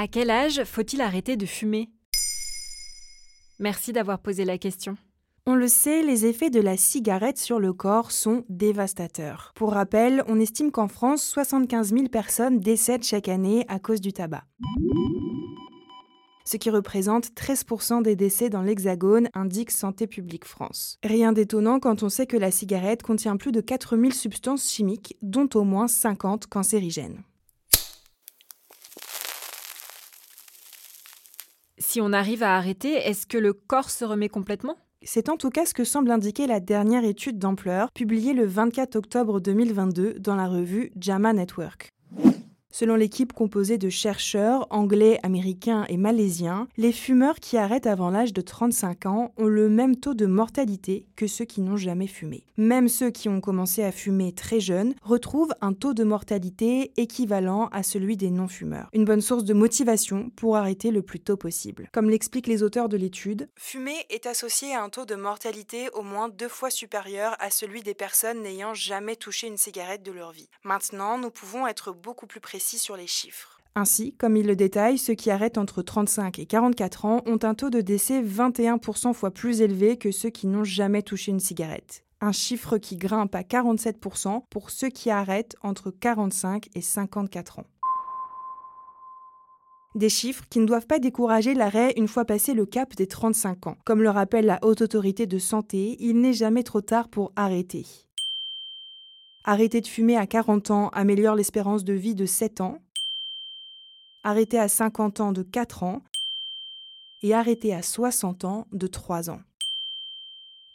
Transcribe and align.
À 0.00 0.06
quel 0.06 0.30
âge 0.30 0.62
faut-il 0.62 1.00
arrêter 1.00 1.36
de 1.36 1.44
fumer? 1.44 1.90
Merci 3.58 3.92
d'avoir 3.92 4.20
posé 4.20 4.44
la 4.44 4.56
question. 4.56 4.96
On 5.44 5.56
le 5.56 5.66
sait, 5.66 6.04
les 6.04 6.24
effets 6.24 6.50
de 6.50 6.60
la 6.60 6.76
cigarette 6.76 7.36
sur 7.36 7.58
le 7.58 7.72
corps 7.72 8.12
sont 8.12 8.44
dévastateurs. 8.48 9.50
Pour 9.56 9.72
rappel, 9.72 10.22
on 10.28 10.38
estime 10.38 10.70
qu'en 10.70 10.86
France, 10.86 11.24
75 11.24 11.92
000 11.92 12.08
personnes 12.10 12.60
décèdent 12.60 13.02
chaque 13.02 13.26
année 13.26 13.64
à 13.66 13.80
cause 13.80 14.00
du 14.00 14.12
tabac 14.12 14.44
ce 16.48 16.56
qui 16.56 16.70
représente 16.70 17.26
13% 17.34 18.02
des 18.02 18.16
décès 18.16 18.48
dans 18.48 18.62
l'Hexagone, 18.62 19.28
indique 19.34 19.70
Santé 19.70 20.06
publique 20.06 20.46
France. 20.46 20.98
Rien 21.04 21.32
d'étonnant 21.32 21.78
quand 21.78 22.02
on 22.02 22.08
sait 22.08 22.26
que 22.26 22.38
la 22.38 22.50
cigarette 22.50 23.02
contient 23.02 23.36
plus 23.36 23.52
de 23.52 23.60
4000 23.60 24.14
substances 24.14 24.70
chimiques, 24.70 25.18
dont 25.20 25.48
au 25.54 25.64
moins 25.64 25.88
50 25.88 26.46
cancérigènes. 26.46 27.22
Si 31.90 32.02
on 32.02 32.12
arrive 32.12 32.42
à 32.42 32.54
arrêter, 32.54 32.92
est-ce 32.96 33.26
que 33.26 33.38
le 33.38 33.54
corps 33.54 33.88
se 33.88 34.04
remet 34.04 34.28
complètement? 34.28 34.76
C'est 35.02 35.30
en 35.30 35.38
tout 35.38 35.48
cas 35.48 35.64
ce 35.64 35.72
que 35.72 35.84
semble 35.84 36.10
indiquer 36.10 36.46
la 36.46 36.60
dernière 36.60 37.02
étude 37.02 37.38
d'ampleur 37.38 37.90
publiée 37.92 38.34
le 38.34 38.44
24 38.44 38.94
octobre 38.96 39.40
2022 39.40 40.18
dans 40.18 40.36
la 40.36 40.48
revue 40.48 40.92
JAMA 41.00 41.32
Network. 41.32 41.94
Selon 42.78 42.94
l'équipe 42.94 43.32
composée 43.32 43.76
de 43.76 43.88
chercheurs 43.88 44.68
anglais, 44.70 45.18
américains 45.24 45.84
et 45.88 45.96
malaisiens, 45.96 46.68
les 46.76 46.92
fumeurs 46.92 47.40
qui 47.40 47.56
arrêtent 47.56 47.88
avant 47.88 48.08
l'âge 48.08 48.32
de 48.32 48.40
35 48.40 49.06
ans 49.06 49.32
ont 49.36 49.48
le 49.48 49.68
même 49.68 49.96
taux 49.96 50.14
de 50.14 50.26
mortalité 50.26 51.04
que 51.16 51.26
ceux 51.26 51.44
qui 51.44 51.60
n'ont 51.60 51.76
jamais 51.76 52.06
fumé. 52.06 52.44
Même 52.56 52.86
ceux 52.86 53.10
qui 53.10 53.28
ont 53.28 53.40
commencé 53.40 53.82
à 53.82 53.90
fumer 53.90 54.32
très 54.32 54.60
jeunes 54.60 54.94
retrouvent 55.02 55.52
un 55.60 55.72
taux 55.72 55.92
de 55.92 56.04
mortalité 56.04 56.92
équivalent 56.96 57.66
à 57.72 57.82
celui 57.82 58.16
des 58.16 58.30
non-fumeurs. 58.30 58.90
Une 58.92 59.04
bonne 59.04 59.22
source 59.22 59.42
de 59.42 59.54
motivation 59.54 60.30
pour 60.36 60.56
arrêter 60.56 60.92
le 60.92 61.02
plus 61.02 61.18
tôt 61.18 61.36
possible. 61.36 61.88
Comme 61.92 62.08
l'expliquent 62.08 62.46
les 62.46 62.62
auteurs 62.62 62.88
de 62.88 62.96
l'étude, 62.96 63.48
fumer 63.56 64.06
est 64.08 64.26
associé 64.26 64.72
à 64.72 64.84
un 64.84 64.88
taux 64.88 65.04
de 65.04 65.16
mortalité 65.16 65.88
au 65.94 66.02
moins 66.02 66.28
deux 66.28 66.46
fois 66.48 66.70
supérieur 66.70 67.34
à 67.40 67.50
celui 67.50 67.82
des 67.82 67.94
personnes 67.94 68.42
n'ayant 68.42 68.72
jamais 68.72 69.16
touché 69.16 69.48
une 69.48 69.56
cigarette 69.56 70.04
de 70.04 70.12
leur 70.12 70.30
vie. 70.30 70.48
Maintenant, 70.62 71.18
nous 71.18 71.32
pouvons 71.32 71.66
être 71.66 71.90
beaucoup 71.90 72.28
plus 72.28 72.38
précis 72.38 72.67
sur 72.76 72.96
les 72.96 73.06
chiffres. 73.06 73.58
Ainsi, 73.74 74.12
comme 74.14 74.36
il 74.36 74.46
le 74.46 74.56
détaille, 74.56 74.98
ceux 74.98 75.14
qui 75.14 75.30
arrêtent 75.30 75.56
entre 75.56 75.82
35 75.82 76.40
et 76.40 76.46
44 76.46 77.04
ans 77.04 77.22
ont 77.26 77.38
un 77.42 77.54
taux 77.54 77.70
de 77.70 77.80
décès 77.80 78.20
21% 78.20 79.14
fois 79.14 79.30
plus 79.30 79.60
élevé 79.60 79.96
que 79.96 80.10
ceux 80.10 80.30
qui 80.30 80.48
n'ont 80.48 80.64
jamais 80.64 81.02
touché 81.02 81.30
une 81.30 81.38
cigarette. 81.38 82.02
Un 82.20 82.32
chiffre 82.32 82.78
qui 82.78 82.96
grimpe 82.96 83.36
à 83.36 83.42
47% 83.42 84.42
pour 84.50 84.70
ceux 84.70 84.88
qui 84.88 85.10
arrêtent 85.10 85.54
entre 85.62 85.92
45 85.92 86.68
et 86.74 86.80
54 86.80 87.60
ans. 87.60 87.66
Des 89.94 90.08
chiffres 90.08 90.44
qui 90.50 90.58
ne 90.58 90.66
doivent 90.66 90.86
pas 90.86 90.98
décourager 90.98 91.54
l'arrêt 91.54 91.92
une 91.96 92.08
fois 92.08 92.24
passé 92.24 92.54
le 92.54 92.66
cap 92.66 92.94
des 92.96 93.06
35 93.06 93.68
ans. 93.68 93.76
Comme 93.84 94.02
le 94.02 94.10
rappelle 94.10 94.46
la 94.46 94.58
Haute 94.62 94.82
Autorité 94.82 95.26
de 95.26 95.38
Santé, 95.38 95.96
il 96.00 96.20
n'est 96.20 96.32
jamais 96.32 96.64
trop 96.64 96.80
tard 96.80 97.08
pour 97.08 97.32
arrêter. 97.36 97.86
Arrêter 99.50 99.80
de 99.80 99.86
fumer 99.86 100.18
à 100.18 100.26
40 100.26 100.70
ans 100.70 100.88
améliore 100.90 101.34
l'espérance 101.34 101.82
de 101.82 101.94
vie 101.94 102.14
de 102.14 102.26
7 102.26 102.60
ans. 102.60 102.82
Arrêter 104.22 104.58
à 104.58 104.68
50 104.68 105.20
ans 105.20 105.32
de 105.32 105.42
4 105.42 105.84
ans. 105.84 106.02
Et 107.22 107.32
arrêter 107.32 107.72
à 107.72 107.80
60 107.80 108.44
ans 108.44 108.66
de 108.72 108.86
3 108.86 109.30
ans. 109.30 109.40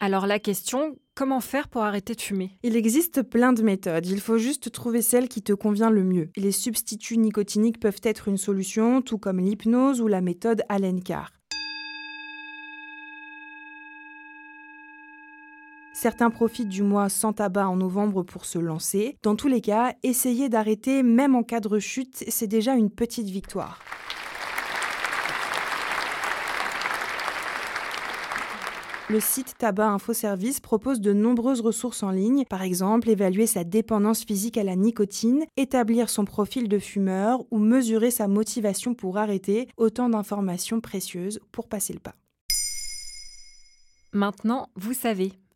Alors 0.00 0.26
la 0.26 0.38
question, 0.38 0.96
comment 1.14 1.42
faire 1.42 1.68
pour 1.68 1.82
arrêter 1.82 2.14
de 2.14 2.22
fumer? 2.22 2.56
Il 2.62 2.74
existe 2.74 3.20
plein 3.20 3.52
de 3.52 3.62
méthodes, 3.62 4.06
il 4.06 4.22
faut 4.22 4.38
juste 4.38 4.72
trouver 4.72 5.02
celle 5.02 5.28
qui 5.28 5.42
te 5.42 5.52
convient 5.52 5.90
le 5.90 6.02
mieux. 6.02 6.30
Les 6.38 6.50
substituts 6.50 7.18
nicotiniques 7.18 7.78
peuvent 7.78 8.00
être 8.02 8.26
une 8.26 8.38
solution, 8.38 9.02
tout 9.02 9.18
comme 9.18 9.38
l'hypnose 9.38 10.00
ou 10.00 10.08
la 10.08 10.22
méthode 10.22 10.62
Allen 10.70 11.02
Carr. 11.02 11.30
Certains 15.94 16.30
profitent 16.30 16.70
du 16.70 16.82
mois 16.82 17.08
sans 17.08 17.34
tabac 17.34 17.68
en 17.68 17.76
novembre 17.76 18.22
pour 18.22 18.46
se 18.46 18.58
lancer. 18.58 19.18
Dans 19.22 19.36
tous 19.36 19.48
les 19.48 19.60
cas, 19.60 19.94
essayer 20.02 20.48
d'arrêter 20.48 21.02
même 21.02 21.34
en 21.34 21.42
cas 21.42 21.60
de 21.60 21.68
rechute, 21.68 22.24
c'est 22.28 22.46
déjà 22.46 22.74
une 22.74 22.90
petite 22.90 23.28
victoire. 23.28 23.78
Le 29.10 29.20
site 29.20 29.56
Tabac 29.58 29.90
Info 29.90 30.14
Service 30.14 30.60
propose 30.60 31.02
de 31.02 31.12
nombreuses 31.12 31.60
ressources 31.60 32.02
en 32.02 32.10
ligne, 32.10 32.46
par 32.48 32.62
exemple 32.62 33.10
évaluer 33.10 33.46
sa 33.46 33.62
dépendance 33.62 34.24
physique 34.24 34.56
à 34.56 34.64
la 34.64 34.74
nicotine, 34.74 35.44
établir 35.58 36.08
son 36.08 36.24
profil 36.24 36.66
de 36.66 36.78
fumeur 36.78 37.44
ou 37.50 37.58
mesurer 37.58 38.10
sa 38.10 38.26
motivation 38.26 38.94
pour 38.94 39.18
arrêter, 39.18 39.68
autant 39.76 40.08
d'informations 40.08 40.80
précieuses 40.80 41.40
pour 41.52 41.68
passer 41.68 41.92
le 41.92 42.00
pas. 42.00 42.14
Maintenant, 44.14 44.70
vous 44.76 44.94
savez. 44.94 45.32